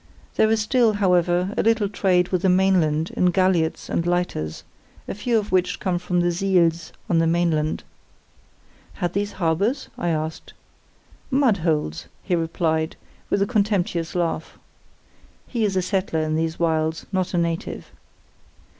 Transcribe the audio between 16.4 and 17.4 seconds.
wilds, not a